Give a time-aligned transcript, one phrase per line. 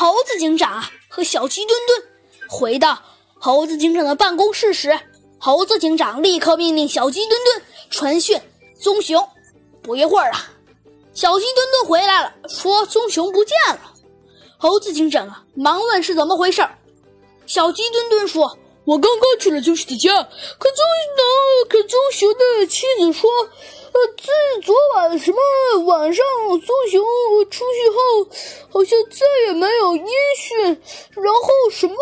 [0.00, 2.08] 猴子警长和小鸡墩墩
[2.48, 3.02] 回到
[3.34, 4.96] 猴子警长的办公室时，
[5.40, 8.40] 猴子警长立刻命令小鸡墩墩传讯
[8.80, 9.28] 棕熊。
[9.82, 10.52] 不一会儿啊，
[11.14, 13.92] 小鸡墩墩回来了，说棕熊不见了。
[14.56, 16.78] 猴子警长啊，忙问是怎么回事儿。
[17.48, 18.56] 小鸡墩墩说。
[18.84, 20.82] 我刚刚去了棕熊的家，可棕
[21.18, 21.68] 呢？
[21.68, 24.57] 可棕熊的妻子说，呃，自
[25.16, 25.38] 什么
[25.84, 27.00] 晚上，棕熊
[27.50, 28.30] 出去后，
[28.70, 30.58] 好像再也没有音讯。
[31.14, 31.96] 然后什么？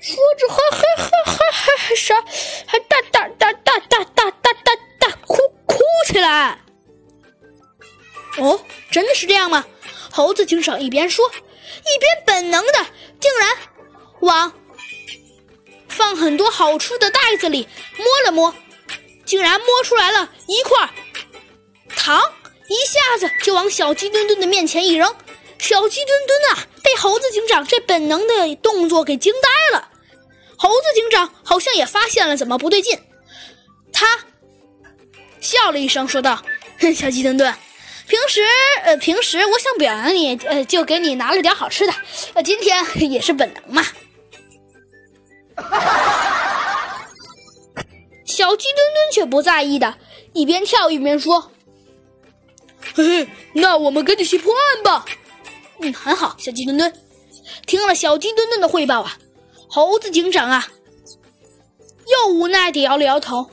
[0.00, 2.24] 说着还还还还还还啥？
[2.66, 5.36] 还大大大大大大大大大哭
[5.66, 6.58] 哭起来。
[8.38, 9.66] 哦，真的是这样吗？
[10.12, 12.86] 猴子警长一边说，一边本能的
[13.20, 13.56] 竟然
[14.20, 14.52] 往。
[15.88, 18.54] 放很多好吃的袋子里摸了摸，
[19.26, 20.88] 竟然摸出来了一块
[22.00, 22.18] 糖，
[22.66, 25.14] 一下子就往小鸡墩墩的面前一扔。
[25.58, 29.86] 小鸡墩墩啊，被猴子警长这本能的动作给惊呆了。
[30.56, 32.98] 猴子警长好像也发现了怎么不对劲，
[33.92, 34.18] 他
[35.40, 36.42] 笑了一声，说道
[36.80, 37.54] ：“哼，小鸡墩墩，
[38.08, 38.46] 平时
[38.82, 41.92] 呃，平时我想表扬你，呃，就给你拿了点好吃的，
[42.32, 43.86] 呃，今天也是本能嘛。”
[48.24, 49.98] 小鸡墩墩却不在意的，
[50.32, 51.52] 一边跳一边说
[53.02, 55.04] ：“嘿，那我们赶紧去破案吧。”
[55.80, 56.92] 嗯，很好，小鸡墩墩。
[57.66, 59.18] 听了小鸡墩墩的汇报啊，
[59.68, 60.68] 猴子警长啊，
[62.06, 63.50] 又无奈地摇了摇头。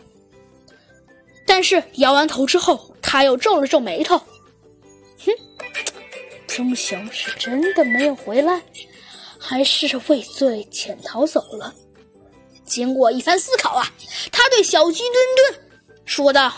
[1.46, 4.18] 但是摇完头之后，他又皱了皱眉头
[5.26, 5.32] ：“哼，
[6.48, 8.62] 棕熊是真的没有回来，
[9.40, 11.74] 还是畏罪潜逃走了？”
[12.66, 13.90] 经过一番思考啊，
[14.32, 15.70] 他对小鸡墩墩
[16.06, 16.52] 说道：“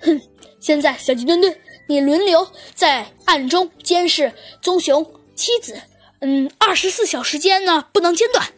[0.00, 0.20] 哼，
[0.60, 5.82] 现在小鸡墩墩，你轮流在暗中监视棕熊妻子，
[6.20, 8.52] 嗯，二十四小时间呢不能间断。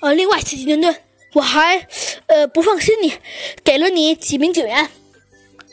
[0.00, 1.02] 呃，另外，小鸡墩墩，
[1.34, 1.86] 我还
[2.28, 3.12] 呃不放心你，
[3.62, 4.90] 给了你几名警员。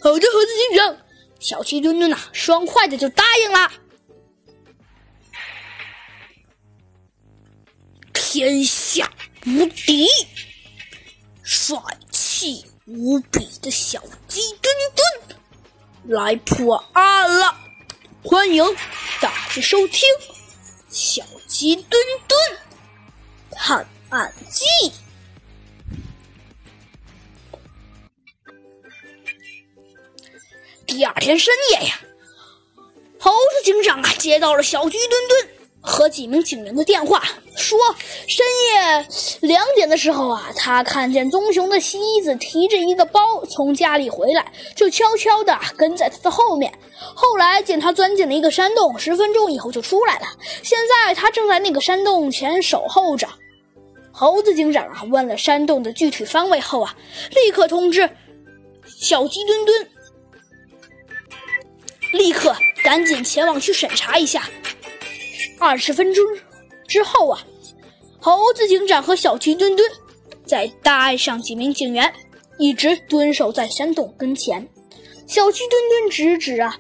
[0.02, 0.98] 好的，猴子警长。
[1.40, 3.72] 小鸡墩墩呐，爽快的就答应了。
[8.14, 9.10] 天下。
[9.46, 10.06] 无敌、
[11.42, 11.78] 帅
[12.12, 14.42] 气无比的小鸡
[16.08, 17.58] 来破案了！
[18.24, 18.64] 欢迎
[19.22, 20.08] 大家收听
[20.90, 22.40] 《小鸡墩墩
[23.52, 24.64] 探案记》。
[30.86, 32.00] 第二天深夜呀，
[33.20, 35.50] 猴子警长啊接到了小鸡墩墩
[35.82, 37.22] 和几名警员的电话。
[37.58, 37.78] 说
[38.28, 39.08] 深夜
[39.48, 46.72] 两点的时候啊，他看见棕熊的妻子提着一个包从家里回来，就悄悄地跟在他的后面。
[47.16, 50.26] 后来见他钻进了一个山洞，十分钟以后就出来了。
[50.62, 53.30] 现在他正在那个山洞前守候着。
[54.12, 56.94] 猴子警长啊，问了山洞的具体方位后啊，
[57.32, 58.10] 立刻通知
[59.00, 59.90] 小鸡墩墩，
[62.12, 64.50] 立刻赶紧前往去审查一下。
[65.60, 66.26] 二十分钟。
[66.88, 67.46] 之后啊，
[68.20, 69.90] 猴子警长和小鸡墩墩
[70.46, 72.12] 再带上几名警员，
[72.58, 74.68] 一直蹲守在山洞跟前。
[75.28, 76.78] 小鸡墩墩指指啊，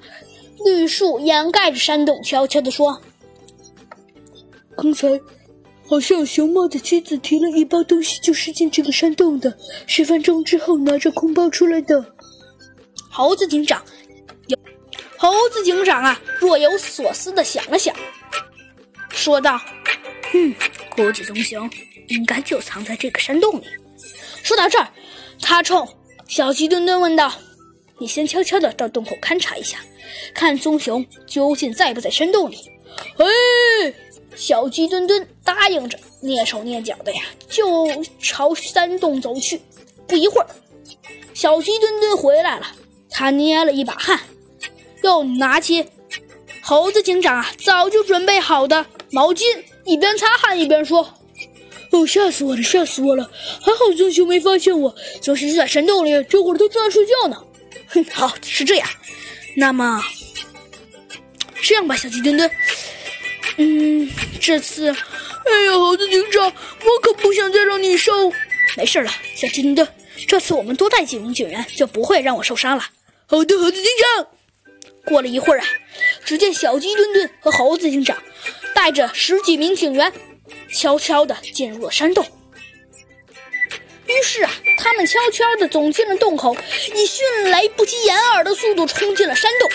[0.65, 3.01] 绿树掩盖着山洞，悄悄地说
[4.77, 5.07] ：“刚才
[5.87, 9.55] 好像熊猫的妻子提了一包东西，就是进这个山洞的。
[9.85, 12.03] 十分钟之后拿着空包出来的。”
[13.11, 13.81] 猴子警长
[14.47, 14.57] 有
[15.17, 17.95] 猴子警长啊，若有所思地想了想，
[19.09, 19.59] 说道。
[20.33, 20.53] 嗯，
[20.95, 21.69] 估计棕熊
[22.07, 23.65] 应该就藏在这个山洞里。
[24.43, 24.87] 说到这儿，
[25.41, 25.87] 他冲
[26.27, 27.33] 小鸡墩墩问道
[27.99, 29.77] ：“你先悄悄的到洞口勘察一下，
[30.33, 32.57] 看棕熊究竟在不在山洞里。”
[33.17, 33.93] 哎，
[34.35, 39.61] 小鸡墩墩答应着，蹑手蹑脚的呀，就朝山洞走去。
[40.07, 40.47] 不一会儿，
[41.33, 42.67] 小鸡墩墩回来了，
[43.09, 44.19] 他捏了一把汗，
[45.03, 45.85] 又拿起
[46.61, 49.43] 猴子警长啊早就准备好的毛巾。
[49.87, 51.13] 一边擦汗一边说
[51.91, 53.31] ：“哦，吓死我了，吓死我了！
[53.61, 57.41] 还好棕熊没发现我，棕熊在山洞里，这会儿都正在睡觉呢。”
[57.87, 58.87] 哼，好，是这样。
[59.55, 60.03] 那么，
[61.61, 62.51] 这样吧，小鸡墩墩，
[63.55, 64.09] 嗯，
[64.41, 68.31] 这次，哎呀，猴子警长，我可不想再让你受。
[68.75, 69.87] 没事了，小鸡墩墩，
[70.27, 72.83] 这次我们多带几名警员，就不会让我受伤了。
[73.25, 74.27] 好的，猴子警长。
[75.05, 75.65] 过了一会儿啊，
[76.25, 78.17] 只见小鸡墩墩和猴子警长。
[78.77, 80.13] 带着十几名警员，
[80.71, 82.23] 悄悄地进入了山洞。
[84.05, 86.55] 于是啊，他们悄悄地走进了洞口，
[86.93, 89.69] 以迅雷不及掩耳的速度冲进了山洞。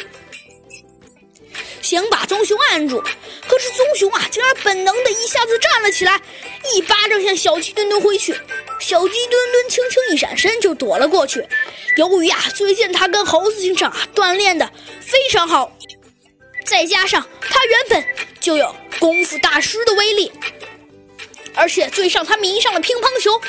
[1.82, 3.02] 想把棕熊按住，
[3.49, 6.22] 可是棕熊啊，竟然本能的一下子站了起来，
[6.72, 8.32] 一巴掌向小鸡墩墩挥去。
[8.78, 11.44] 小鸡墩墩轻轻一闪身就躲了过去。
[11.96, 15.76] 由于啊，最近他跟猴子警长啊锻炼的非常好，
[16.64, 18.06] 再加上他原本
[18.43, 20.33] 就有功夫大师的威力，
[21.55, 23.41] 而且最上他迷上了乒乓球，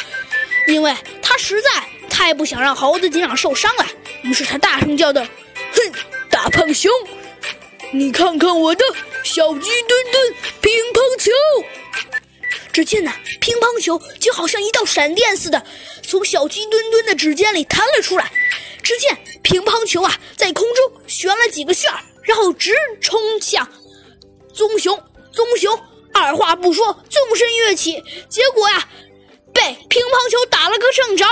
[0.68, 1.69] 因为他实在
[2.07, 3.88] 太不想让猴子警长受伤了，
[4.22, 5.25] 于是他大声叫道
[5.74, 5.94] ：“哼，
[6.30, 6.92] 大胖熊！”
[7.92, 8.86] 你看看我的
[9.24, 11.31] 小鸡墩墩乒乓球！
[12.72, 13.12] 只见呢，
[13.42, 15.66] 乒乓球就好像一道闪电似的，
[16.07, 18.31] 从小鸡墩墩的指尖里弹了出来。
[18.84, 23.68] 只见乒乓球啊，在空中旋了几个旋儿，然后直冲向
[24.53, 24.97] 棕熊。
[25.31, 25.77] 棕熊
[26.13, 28.88] 二话不说，纵身跃起，结果呀，
[29.51, 31.25] 被乒乓球打了个正着，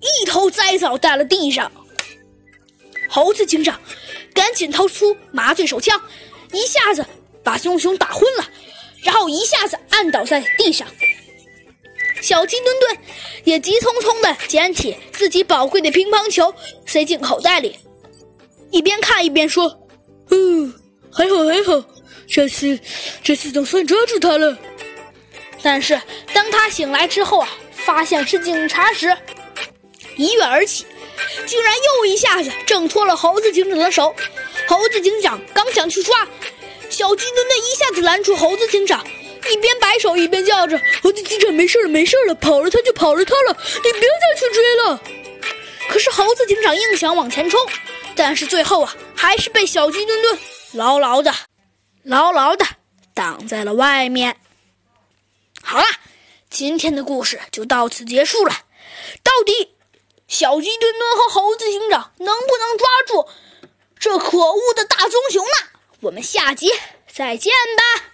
[0.00, 1.70] 一头栽倒在了地上。
[3.08, 3.80] 猴子警长。
[4.34, 6.02] 赶紧掏出麻醉手枪，
[6.52, 7.06] 一下子
[7.44, 8.44] 把棕熊打昏了，
[9.04, 10.88] 然后一下子按倒在地上。
[12.20, 12.98] 小鸡墩墩
[13.44, 16.52] 也急匆匆地捡起自己宝贵的乒乓球，
[16.84, 17.78] 塞进口袋里，
[18.72, 19.78] 一边看一边说
[20.32, 20.74] ：“嗯，
[21.12, 21.84] 还好还好，
[22.28, 22.78] 这次
[23.22, 24.56] 这次总算抓住他了。”
[25.62, 26.00] 但是
[26.32, 29.16] 当他醒来之后啊，发现是警察时，
[30.16, 30.84] 一跃而起。
[31.46, 34.14] 竟然又一下子挣脱了猴子警长的手，
[34.66, 36.26] 猴子警长刚想去抓，
[36.90, 39.02] 小鸡墩墩一下子拦住猴子警长，
[39.50, 45.00] 一边摆手一边叫着：“猴子警长，没事了，没事了，跑了他就跑了他了，你别再去追了。”
[45.88, 47.60] 可是猴子警长硬想往前冲，
[48.16, 50.38] 但是最后啊，还是被小鸡墩墩
[50.72, 51.32] 牢牢的、
[52.04, 52.64] 牢牢的
[53.12, 54.36] 挡在了外面。
[55.62, 55.84] 好了，
[56.48, 58.52] 今天的故事就到此结束了，
[59.22, 59.74] 到底。
[60.26, 63.28] 小鸡墩墩和猴子警长能不能抓住
[63.98, 65.68] 这可恶的大棕熊呢？
[66.00, 66.70] 我们下集
[67.12, 68.13] 再见吧。